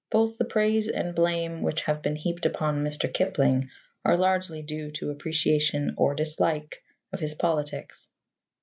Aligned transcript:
Both 0.09 0.39
the 0.39 0.45
praise 0.45 0.87
and 0.89 1.13
blame 1.13 1.61
which 1.61 1.83
have 1.83 2.01
been 2.01 2.15
heaped 2.15 2.47
upon 2.47 2.83
Mr. 2.83 3.13
Kipling 3.13 3.69
are 4.03 4.17
largely 4.17 4.63
due 4.63 4.89
to 4.93 5.11
appreciation 5.11 5.93
or 5.95 6.15
dislike 6.15 6.81
of 7.13 7.19
his 7.19 7.35
politics. 7.35 8.09